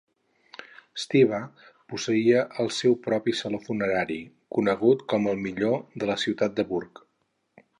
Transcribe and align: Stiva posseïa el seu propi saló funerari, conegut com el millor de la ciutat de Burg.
Stiva 1.01 1.41
posseïa 1.91 2.41
el 2.63 2.71
seu 2.77 2.95
propi 3.03 3.35
saló 3.41 3.59
funerari, 3.67 4.17
conegut 4.57 5.05
com 5.15 5.29
el 5.35 5.41
millor 5.45 5.77
de 6.05 6.09
la 6.13 6.17
ciutat 6.25 6.57
de 6.61 6.67
Burg. 6.73 7.05